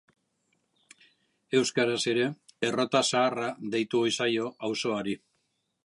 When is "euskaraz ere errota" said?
1.59-3.05